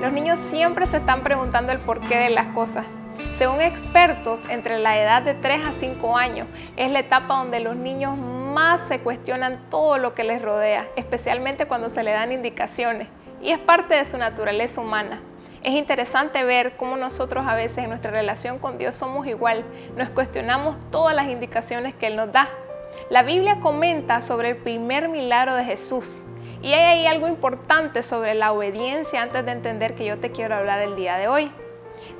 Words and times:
Los 0.00 0.12
niños 0.12 0.40
siempre 0.40 0.86
se 0.86 0.96
están 0.96 1.22
preguntando 1.22 1.72
el 1.72 1.78
porqué 1.78 2.16
de 2.16 2.30
las 2.30 2.46
cosas. 2.54 2.86
Según 3.34 3.60
expertos, 3.60 4.48
entre 4.48 4.78
la 4.78 4.98
edad 4.98 5.20
de 5.20 5.34
3 5.34 5.66
a 5.66 5.72
5 5.72 6.16
años 6.16 6.48
es 6.78 6.90
la 6.90 7.00
etapa 7.00 7.36
donde 7.36 7.60
los 7.60 7.76
niños 7.76 8.16
más 8.16 8.80
se 8.88 9.00
cuestionan 9.00 9.60
todo 9.68 9.98
lo 9.98 10.14
que 10.14 10.24
les 10.24 10.40
rodea, 10.40 10.88
especialmente 10.96 11.66
cuando 11.66 11.90
se 11.90 12.02
le 12.02 12.12
dan 12.12 12.32
indicaciones, 12.32 13.08
y 13.42 13.50
es 13.50 13.58
parte 13.58 13.94
de 13.94 14.06
su 14.06 14.16
naturaleza 14.16 14.80
humana. 14.80 15.20
Es 15.62 15.74
interesante 15.74 16.44
ver 16.44 16.78
cómo 16.78 16.96
nosotros 16.96 17.46
a 17.46 17.54
veces 17.54 17.84
en 17.84 17.90
nuestra 17.90 18.10
relación 18.10 18.58
con 18.58 18.78
Dios 18.78 18.96
somos 18.96 19.26
igual, 19.26 19.64
nos 19.98 20.08
cuestionamos 20.08 20.80
todas 20.90 21.14
las 21.14 21.26
indicaciones 21.26 21.94
que 21.94 22.06
Él 22.06 22.16
nos 22.16 22.32
da. 22.32 22.48
La 23.10 23.22
Biblia 23.22 23.60
comenta 23.60 24.22
sobre 24.22 24.48
el 24.48 24.56
primer 24.56 25.10
milagro 25.10 25.56
de 25.56 25.64
Jesús, 25.64 26.24
y 26.62 26.72
hay 26.72 26.98
ahí 26.98 27.06
algo 27.06 27.26
importante 27.26 28.02
sobre 28.02 28.34
la 28.34 28.52
obediencia 28.52 29.22
antes 29.22 29.44
de 29.44 29.52
entender 29.52 29.94
que 29.94 30.04
yo 30.04 30.18
te 30.18 30.30
quiero 30.30 30.54
hablar 30.54 30.80
el 30.80 30.96
día 30.96 31.16
de 31.16 31.28
hoy. 31.28 31.50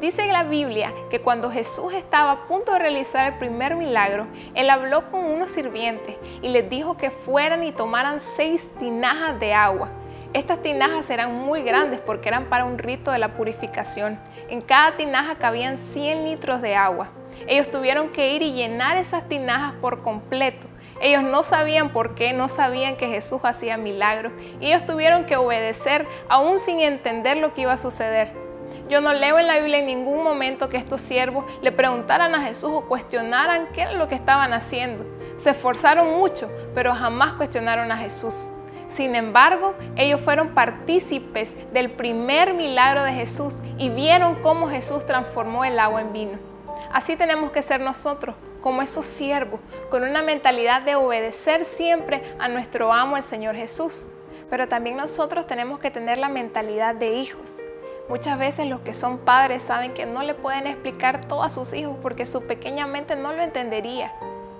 Dice 0.00 0.26
la 0.26 0.44
Biblia 0.44 0.92
que 1.10 1.20
cuando 1.20 1.50
Jesús 1.50 1.92
estaba 1.92 2.32
a 2.32 2.46
punto 2.46 2.72
de 2.72 2.78
realizar 2.78 3.32
el 3.32 3.38
primer 3.38 3.76
milagro, 3.76 4.26
Él 4.54 4.70
habló 4.70 5.10
con 5.10 5.24
unos 5.24 5.50
sirvientes 5.50 6.16
y 6.42 6.48
les 6.48 6.68
dijo 6.68 6.96
que 6.96 7.10
fueran 7.10 7.64
y 7.64 7.72
tomaran 7.72 8.20
seis 8.20 8.70
tinajas 8.78 9.38
de 9.40 9.54
agua. 9.54 9.90
Estas 10.34 10.60
tinajas 10.60 11.08
eran 11.10 11.34
muy 11.34 11.62
grandes 11.62 12.00
porque 12.00 12.28
eran 12.28 12.46
para 12.46 12.64
un 12.64 12.78
rito 12.78 13.10
de 13.10 13.18
la 13.18 13.34
purificación. 13.34 14.18
En 14.48 14.60
cada 14.60 14.96
tinaja 14.96 15.36
cabían 15.36 15.78
100 15.78 16.24
litros 16.24 16.60
de 16.60 16.76
agua. 16.76 17.08
Ellos 17.46 17.70
tuvieron 17.70 18.10
que 18.10 18.34
ir 18.34 18.42
y 18.42 18.52
llenar 18.52 18.96
esas 18.96 19.26
tinajas 19.28 19.74
por 19.80 20.02
completo 20.02 20.66
ellos 21.00 21.22
no 21.22 21.42
sabían 21.42 21.90
por 21.90 22.14
qué, 22.14 22.32
no 22.32 22.48
sabían 22.48 22.96
que 22.96 23.08
Jesús 23.08 23.40
hacía 23.44 23.76
milagros 23.76 24.32
y 24.60 24.66
ellos 24.66 24.86
tuvieron 24.86 25.24
que 25.24 25.36
obedecer 25.36 26.06
aún 26.28 26.60
sin 26.60 26.80
entender 26.80 27.36
lo 27.36 27.54
que 27.54 27.62
iba 27.62 27.72
a 27.72 27.78
suceder. 27.78 28.32
Yo 28.88 29.00
no 29.00 29.12
leo 29.12 29.38
en 29.38 29.46
la 29.46 29.58
Biblia 29.58 29.78
en 29.78 29.86
ningún 29.86 30.22
momento 30.22 30.68
que 30.68 30.76
estos 30.76 31.00
siervos 31.00 31.44
le 31.62 31.72
preguntaran 31.72 32.34
a 32.34 32.40
Jesús 32.40 32.70
o 32.72 32.86
cuestionaran 32.86 33.68
qué 33.72 33.82
era 33.82 33.92
lo 33.92 34.08
que 34.08 34.14
estaban 34.14 34.52
haciendo. 34.52 35.04
Se 35.36 35.50
esforzaron 35.50 36.18
mucho, 36.18 36.50
pero 36.74 36.94
jamás 36.94 37.34
cuestionaron 37.34 37.92
a 37.92 37.98
Jesús. 37.98 38.50
Sin 38.88 39.14
embargo, 39.14 39.74
ellos 39.96 40.20
fueron 40.20 40.54
partícipes 40.54 41.54
del 41.72 41.90
primer 41.90 42.54
milagro 42.54 43.04
de 43.04 43.12
Jesús 43.12 43.58
y 43.76 43.90
vieron 43.90 44.36
cómo 44.36 44.68
Jesús 44.70 45.06
transformó 45.06 45.64
el 45.64 45.78
agua 45.78 46.00
en 46.00 46.12
vino. 46.12 46.38
Así 46.92 47.16
tenemos 47.16 47.50
que 47.50 47.62
ser 47.62 47.80
nosotros, 47.80 48.34
como 48.60 48.82
esos 48.82 49.06
siervos, 49.06 49.60
con 49.90 50.02
una 50.02 50.22
mentalidad 50.22 50.82
de 50.82 50.96
obedecer 50.96 51.64
siempre 51.64 52.22
a 52.38 52.48
nuestro 52.48 52.92
amo, 52.92 53.16
el 53.16 53.22
Señor 53.22 53.54
Jesús. 53.54 54.06
Pero 54.50 54.68
también 54.68 54.96
nosotros 54.96 55.46
tenemos 55.46 55.78
que 55.78 55.90
tener 55.90 56.18
la 56.18 56.28
mentalidad 56.28 56.94
de 56.94 57.16
hijos. 57.16 57.56
Muchas 58.08 58.38
veces 58.38 58.66
los 58.66 58.80
que 58.80 58.94
son 58.94 59.18
padres 59.18 59.62
saben 59.62 59.92
que 59.92 60.06
no 60.06 60.22
le 60.22 60.34
pueden 60.34 60.66
explicar 60.66 61.24
todo 61.24 61.42
a 61.42 61.50
sus 61.50 61.74
hijos 61.74 61.96
porque 62.00 62.24
su 62.24 62.46
pequeña 62.46 62.86
mente 62.86 63.16
no 63.16 63.32
lo 63.32 63.42
entendería. 63.42 64.12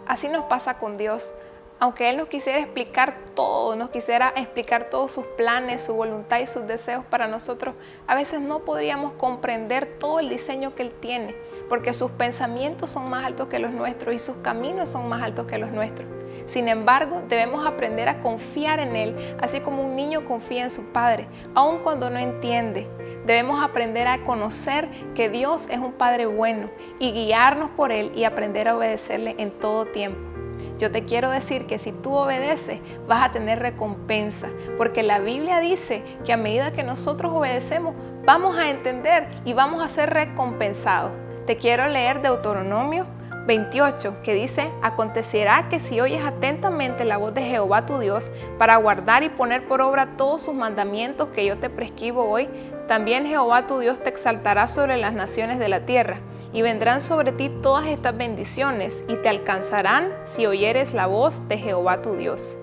Así 0.07 0.29
nos 0.29 0.45
pasa 0.45 0.79
con 0.79 0.95
Dios. 0.95 1.33
Aunque 1.81 2.11
Él 2.11 2.17
nos 2.17 2.29
quisiera 2.29 2.59
explicar 2.59 3.17
todo, 3.35 3.77
nos 3.77 3.91
quisiera 3.91 4.33
explicar 4.35 4.91
todos 4.91 5.13
sus 5.13 5.25
planes, 5.37 5.85
su 5.85 5.95
voluntad 5.95 6.41
y 6.41 6.47
sus 6.47 6.67
deseos 6.67 7.05
para 7.05 7.29
nosotros, 7.29 7.75
a 8.07 8.15
veces 8.15 8.41
no 8.41 8.61
podríamos 8.61 9.13
comprender 9.13 9.99
todo 9.99 10.19
el 10.19 10.29
diseño 10.29 10.75
que 10.75 10.83
Él 10.83 10.93
tiene 10.93 11.37
porque 11.69 11.93
sus 11.93 12.11
pensamientos 12.11 12.91
son 12.91 13.11
más 13.11 13.25
altos 13.25 13.49
que 13.49 13.59
los 13.59 13.73
nuestros 13.73 14.15
y 14.15 14.19
sus 14.19 14.37
caminos 14.39 14.89
son 14.89 15.09
más 15.09 15.23
altos 15.23 15.47
que 15.47 15.59
los 15.59 15.71
nuestros. 15.71 16.09
Sin 16.47 16.69
embargo, 16.69 17.23
debemos 17.29 17.67
aprender 17.67 18.09
a 18.09 18.21
confiar 18.21 18.81
en 18.81 18.97
Él, 18.97 19.37
así 19.41 19.61
como 19.61 19.85
un 19.85 19.97
niño 19.97 20.25
confía 20.25 20.63
en 20.63 20.71
su 20.71 20.87
padre, 20.93 21.29
aun 21.55 21.81
cuando 21.81 22.09
no 22.09 22.19
entiende. 22.19 22.89
Debemos 23.27 23.63
aprender 23.63 24.07
a 24.07 24.25
conocer 24.25 24.89
que 25.15 25.29
Dios 25.29 25.69
es 25.69 25.79
un 25.79 25.93
Padre 25.93 26.25
bueno 26.25 26.71
y 26.99 27.13
guiarnos 27.13 27.69
por 27.71 27.93
Él 27.93 28.11
y 28.15 28.25
aprender 28.25 28.69
a 28.69 28.77
obedecerle 28.77 29.35
en 29.37 29.51
todo 29.51 29.85
tiempo. 29.85 30.38
Yo 30.79 30.91
te 30.91 31.05
quiero 31.05 31.31
decir 31.31 31.67
que 31.67 31.79
si 31.79 31.93
tú 31.93 32.15
obedeces 32.15 32.81
vas 33.07 33.23
a 33.23 33.33
tener 33.33 33.59
recompensa, 33.59 34.49
porque 34.77 35.03
la 35.03 35.19
Biblia 35.19 35.61
dice 35.61 36.03
que 36.25 36.33
a 36.33 36.37
medida 36.37 36.73
que 36.73 36.83
nosotros 36.83 37.33
obedecemos 37.33 37.95
vamos 38.25 38.57
a 38.57 38.71
entender 38.71 39.27
y 39.45 39.53
vamos 39.53 39.83
a 39.83 39.89
ser 39.89 40.11
recompensados. 40.11 41.13
Te 41.47 41.57
quiero 41.57 41.89
leer 41.89 42.21
Deuteronomio 42.21 43.07
28, 43.49 44.19
que 44.23 44.35
dice, 44.35 44.71
acontecerá 44.83 45.71
que 45.71 45.81
si 45.81 46.03
oyes 46.03 46.23
atentamente 46.23 47.07
la 47.07 47.17
voz 47.17 47.33
de 47.33 47.41
Jehová 47.41 47.87
tu 47.87 47.99
Dios 47.99 48.31
para 48.59 48.77
guardar 48.77 49.23
y 49.23 49.31
poner 49.31 49.67
por 49.67 49.81
obra 49.81 50.19
todos 50.19 50.43
sus 50.43 50.55
mandamientos 50.55 51.29
que 51.29 51.47
yo 51.47 51.57
te 51.57 51.71
prescribo 51.71 52.29
hoy, 52.29 52.47
también 52.87 53.25
Jehová 53.25 53.67
tu 53.67 53.79
Dios 53.79 54.01
te 54.05 54.11
exaltará 54.11 54.69
sobre 54.69 54.99
las 54.99 55.15
naciones 55.15 55.59
de 55.59 55.71
la 55.71 55.81
tierra, 55.87 56.19
y 56.53 56.63
vendrán 56.63 57.01
sobre 57.01 57.33
ti 57.33 57.51
todas 57.63 57.87
estas 57.87 58.17
bendiciones, 58.17 59.05
y 59.09 59.17
te 59.17 59.29
alcanzarán 59.29 60.13
si 60.25 60.47
oyeres 60.47 60.95
la 60.95 61.07
voz 61.07 61.47
de 61.49 61.59
Jehová 61.59 62.03
tu 62.03 62.15
Dios. 62.15 62.59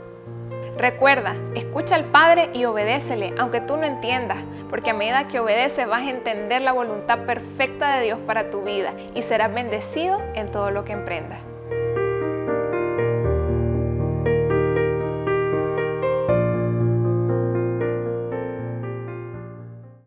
Recuerda, 0.77 1.35
escucha 1.55 1.95
al 1.95 2.03
Padre 2.03 2.49
y 2.53 2.65
obedécele, 2.65 3.33
aunque 3.37 3.61
tú 3.61 3.77
no 3.77 3.83
entiendas, 3.83 4.39
porque 4.69 4.89
a 4.89 4.93
medida 4.93 5.27
que 5.27 5.39
obedeces 5.39 5.87
vas 5.87 6.01
a 6.01 6.09
entender 6.09 6.61
la 6.61 6.73
voluntad 6.73 7.19
perfecta 7.19 7.95
de 7.95 8.05
Dios 8.05 8.19
para 8.27 8.49
tu 8.49 8.63
vida 8.63 8.93
y 9.13 9.21
serás 9.21 9.53
bendecido 9.53 10.21
en 10.33 10.51
todo 10.51 10.71
lo 10.71 10.83
que 10.83 10.91
emprendas. 10.91 11.39